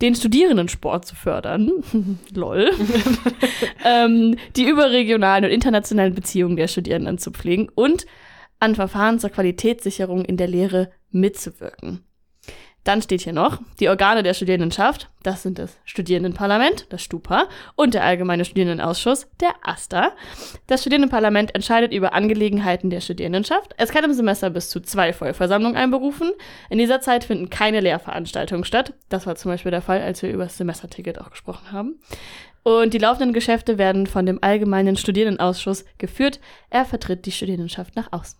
[0.00, 1.70] den Studierendensport zu fördern,
[2.34, 2.70] lol,
[3.84, 8.06] ähm, die überregionalen und internationalen Beziehungen der Studierenden zu pflegen und
[8.58, 12.00] an Verfahren zur Qualitätssicherung in der Lehre mitzuwirken.
[12.84, 17.92] Dann steht hier noch, die Organe der Studierendenschaft, das sind das Studierendenparlament, das STUPA, und
[17.92, 20.12] der Allgemeine Studierendenausschuss, der AStA.
[20.66, 23.74] Das Studierendenparlament entscheidet über Angelegenheiten der Studierendenschaft.
[23.76, 26.30] Es kann im Semester bis zu zwei Vollversammlungen einberufen.
[26.70, 28.94] In dieser Zeit finden keine Lehrveranstaltungen statt.
[29.10, 32.00] Das war zum Beispiel der Fall, als wir über das Semesterticket auch gesprochen haben.
[32.62, 36.40] Und die laufenden Geschäfte werden von dem Allgemeinen Studierendenausschuss geführt.
[36.70, 38.38] Er vertritt die Studierendenschaft nach außen.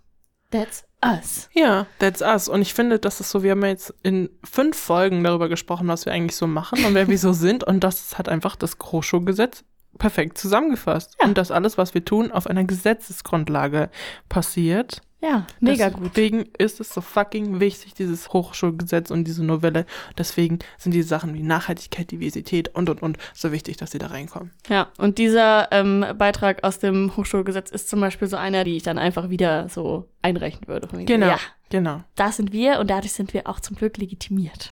[0.50, 1.48] That's us.
[1.52, 2.48] Ja, that's us.
[2.48, 6.06] Und ich finde, das ist so, wir haben jetzt in fünf Folgen darüber gesprochen, was
[6.06, 7.64] wir eigentlich so machen und wer wir so sind.
[7.64, 9.64] Und das hat einfach das Groschow-Gesetz
[9.98, 11.16] perfekt zusammengefasst.
[11.20, 11.26] Ja.
[11.26, 13.90] Und das alles, was wir tun, auf einer Gesetzesgrundlage
[14.28, 15.02] passiert.
[15.22, 16.10] Ja, mega gut.
[16.16, 19.84] Deswegen ist es so fucking wichtig, dieses Hochschulgesetz und diese Novelle.
[20.16, 24.06] Deswegen sind die Sachen wie Nachhaltigkeit, Diversität und und und so wichtig, dass sie da
[24.08, 24.50] reinkommen.
[24.68, 28.82] Ja, und dieser ähm, Beitrag aus dem Hochschulgesetz ist zum Beispiel so einer, die ich
[28.82, 30.88] dann einfach wieder so einrechnen würde.
[31.04, 32.02] Genau, ja, genau.
[32.14, 34.70] Da sind wir und dadurch sind wir auch zum Glück legitimiert.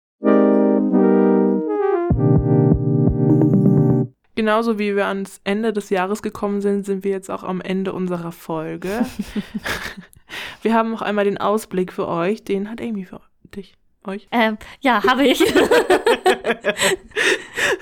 [4.37, 7.93] Genauso wie wir ans Ende des Jahres gekommen sind, sind wir jetzt auch am Ende
[7.95, 9.07] unserer Folge.
[10.63, 12.45] wir haben noch einmal den Ausblick für euch.
[12.45, 13.21] Den hat Amy für
[13.55, 13.77] dich.
[14.05, 14.29] Euch?
[14.31, 15.41] Ähm, ja, habe ich.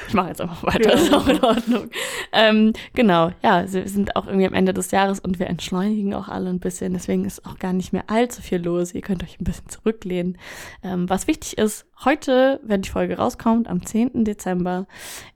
[0.08, 0.94] ich mache jetzt einfach weiter, ja.
[0.94, 1.90] ist auch in Ordnung.
[2.32, 6.28] Ähm, genau, ja, wir sind auch irgendwie am Ende des Jahres und wir entschleunigen auch
[6.28, 6.92] alle ein bisschen.
[6.92, 8.94] Deswegen ist auch gar nicht mehr allzu viel los.
[8.94, 10.38] Ihr könnt euch ein bisschen zurücklehnen.
[10.82, 14.24] Ähm, was wichtig ist, heute, wenn die Folge rauskommt, am 10.
[14.24, 14.86] Dezember,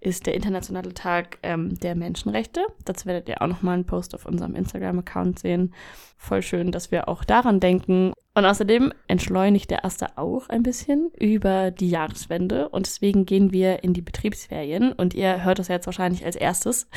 [0.01, 2.67] ist der internationale Tag ähm, der Menschenrechte.
[2.85, 5.75] Dazu werdet ihr auch nochmal einen Post auf unserem Instagram-Account sehen.
[6.17, 8.13] Voll schön, dass wir auch daran denken.
[8.35, 13.85] Und außerdem entschleunigt der Erste auch ein bisschen über die Jahreswende und deswegen gehen wir
[13.85, 16.89] in die Betriebsferien und ihr hört das jetzt wahrscheinlich als erstes.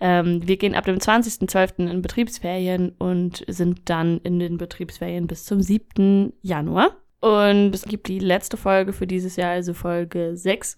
[0.00, 1.88] Ähm, wir gehen ab dem 20.12.
[1.90, 6.32] in Betriebsferien und sind dann in den Betriebsferien bis zum 7.
[6.42, 6.96] Januar.
[7.24, 10.76] Und es gibt die letzte Folge für dieses Jahr, also Folge 6.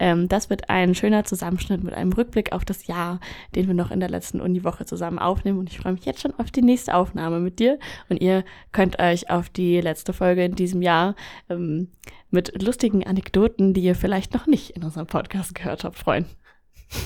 [0.00, 3.20] Ähm, das wird ein schöner Zusammenschnitt mit einem Rückblick auf das Jahr,
[3.54, 5.60] den wir noch in der letzten Uniwoche zusammen aufnehmen.
[5.60, 7.78] Und ich freue mich jetzt schon auf die nächste Aufnahme mit dir.
[8.08, 11.14] Und ihr könnt euch auf die letzte Folge in diesem Jahr
[11.48, 11.86] ähm,
[12.32, 16.24] mit lustigen Anekdoten, die ihr vielleicht noch nicht in unserem Podcast gehört habt, freuen.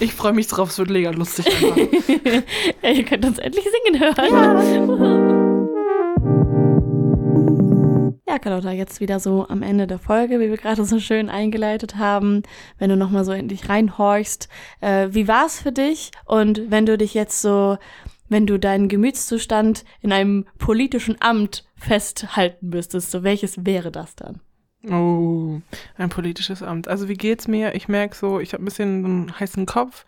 [0.01, 1.45] Ich freue mich drauf, es wird mega lustig.
[2.83, 4.99] ja, ihr könnt uns endlich singen hören.
[4.99, 5.21] Ja.
[8.35, 11.95] Ja, Carlotta, jetzt wieder so am Ende der Folge, wie wir gerade so schön eingeleitet
[11.95, 12.43] haben.
[12.79, 14.49] Wenn du nochmal so in dich reinhorchst,
[14.81, 16.11] äh, wie war es für dich?
[16.25, 17.79] Und wenn du dich jetzt so,
[18.29, 24.41] wenn du deinen Gemütszustand in einem politischen Amt festhalten müsstest, so welches wäre das dann?
[24.91, 25.61] Oh,
[25.97, 26.89] ein politisches Amt.
[26.89, 27.77] Also wie geht's mir?
[27.77, 30.05] Ich merke so, ich habe ein bisschen einen heißen Kopf.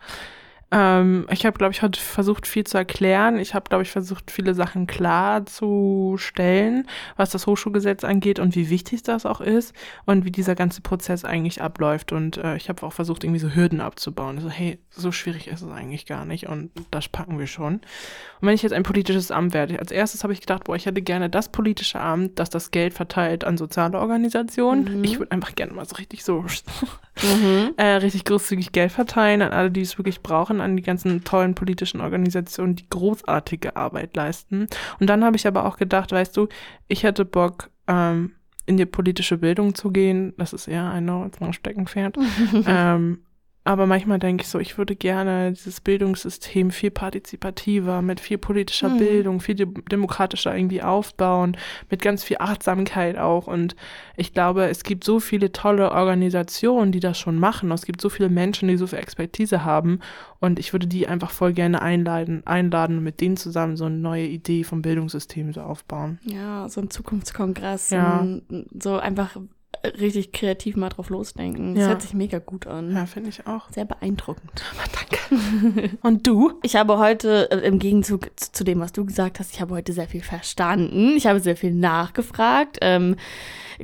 [0.69, 3.39] Ähm, ich habe, glaube ich, heute versucht, viel zu erklären.
[3.39, 9.03] Ich habe, glaube ich, versucht, viele Sachen klarzustellen, was das Hochschulgesetz angeht und wie wichtig
[9.03, 9.73] das auch ist
[10.05, 12.11] und wie dieser ganze Prozess eigentlich abläuft.
[12.11, 14.41] Und äh, ich habe auch versucht, irgendwie so Hürden abzubauen.
[14.41, 17.75] So, hey, so schwierig ist es eigentlich gar nicht und das packen wir schon.
[17.75, 20.85] Und wenn ich jetzt ein politisches Amt werde, als erstes habe ich gedacht, boah, ich
[20.85, 24.97] hätte gerne das politische Amt, das das Geld verteilt an soziale Organisationen.
[24.97, 25.03] Mhm.
[25.03, 27.73] Ich würde einfach gerne mal so richtig so mhm.
[27.77, 31.55] äh, richtig großzügig Geld verteilen an alle, die es wirklich brauchen, an die ganzen tollen
[31.55, 34.67] politischen Organisationen, die großartige Arbeit leisten.
[34.99, 36.47] Und dann habe ich aber auch gedacht, weißt du,
[36.87, 38.31] ich hätte Bock, ähm,
[38.67, 40.33] in die politische Bildung zu gehen.
[40.37, 41.05] Das ist eher ein
[41.53, 42.17] Steckenpferd.
[42.67, 43.19] ähm,
[43.67, 48.87] aber manchmal denke ich so, ich würde gerne dieses Bildungssystem viel partizipativer, mit viel politischer
[48.87, 48.97] mhm.
[48.97, 51.57] Bildung, viel demokratischer irgendwie aufbauen,
[51.89, 53.47] mit ganz viel Achtsamkeit auch.
[53.47, 53.75] Und
[54.15, 57.69] ich glaube, es gibt so viele tolle Organisationen, die das schon machen.
[57.71, 59.99] Es gibt so viele Menschen, die so viel Expertise haben.
[60.39, 63.97] Und ich würde die einfach voll gerne einladen, einladen und mit denen zusammen so eine
[63.97, 66.19] neue Idee vom Bildungssystem so aufbauen.
[66.23, 67.89] Ja, so ein Zukunftskongress.
[67.89, 68.25] Ja.
[68.79, 69.35] So einfach
[69.83, 71.75] richtig kreativ mal drauf losdenken.
[71.75, 71.89] Das ja.
[71.89, 72.93] hört sich mega gut an.
[72.93, 73.69] Ja, finde ich auch.
[73.71, 74.51] Sehr beeindruckend.
[75.31, 75.97] Danke.
[76.01, 76.53] Und du?
[76.63, 79.93] Ich habe heute, äh, im Gegenzug zu dem, was du gesagt hast, ich habe heute
[79.93, 81.15] sehr viel verstanden.
[81.17, 82.77] Ich habe sehr viel nachgefragt.
[82.81, 83.15] Ähm,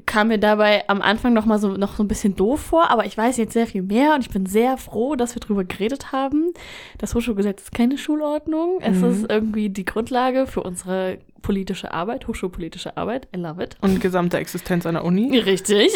[0.05, 3.05] kam mir dabei am Anfang noch mal so, noch so ein bisschen doof vor, aber
[3.05, 6.11] ich weiß jetzt sehr viel mehr und ich bin sehr froh, dass wir drüber geredet
[6.11, 6.51] haben.
[6.97, 8.79] Das Hochschulgesetz ist keine Schulordnung.
[8.81, 9.11] Es mhm.
[9.11, 13.27] ist irgendwie die Grundlage für unsere politische Arbeit, hochschulpolitische Arbeit.
[13.35, 13.77] I love it.
[13.81, 15.37] Und gesamte Existenz einer Uni.
[15.37, 15.93] Richtig.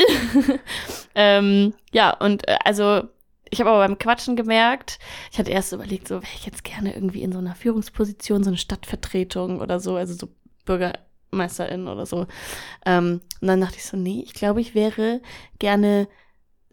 [1.15, 3.03] ähm, ja, und äh, also
[3.49, 4.99] ich habe aber beim Quatschen gemerkt,
[5.31, 8.49] ich hatte erst überlegt, so wäre ich jetzt gerne irgendwie in so einer Führungsposition, so
[8.49, 10.27] eine Stadtvertretung oder so, also so
[10.65, 12.27] Bürgermeisterin oder so.
[12.85, 15.21] Ähm, und dann dachte ich so, nee, ich glaube, ich wäre
[15.59, 16.07] gerne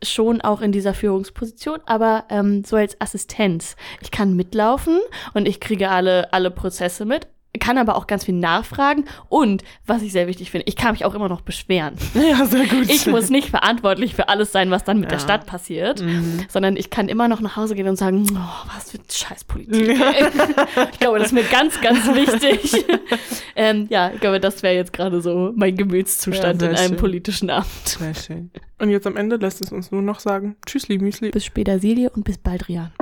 [0.03, 3.77] schon auch in dieser Führungsposition, aber ähm, so als Assistenz.
[4.03, 5.01] Ich kann mitlaufen
[5.33, 7.29] und ich kriege alle, alle Prozesse mit,
[7.65, 11.07] kann aber auch ganz viel nachfragen und was ich sehr wichtig finde, ich kann mich
[11.07, 11.95] auch immer noch beschweren.
[12.25, 12.89] Ja, sehr gut.
[12.89, 15.17] Ich muss nicht verantwortlich für alles sein, was dann mit ja.
[15.17, 16.41] der Stadt passiert, mhm.
[16.49, 19.99] sondern ich kann immer noch nach Hause gehen und sagen, oh, was für Scheißpolitik.
[19.99, 20.13] Ja.
[20.93, 22.85] ich glaube, das ist mir ganz, ganz wichtig.
[23.57, 26.97] ähm, ja, ich glaube, das wäre jetzt gerade so mein Gemütszustand ja, in einem schön.
[26.97, 27.67] politischen Amt.
[27.85, 28.51] Sehr schön.
[28.79, 31.31] Und jetzt am Ende lässt es uns nur noch sagen, tschüssli, Müsli.
[31.31, 32.93] Bis später, Silje, und bis bald, Rian.